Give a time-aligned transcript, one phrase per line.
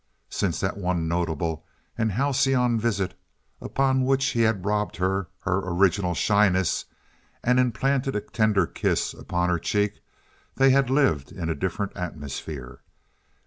[0.31, 1.63] Since that one notable
[1.95, 3.13] and halcyon visit
[3.61, 6.85] upon which he had robbed her her original shyness,
[7.43, 9.99] and implanted a tender kiss upon her cheek,
[10.55, 12.79] they had lived in a different atmosphere.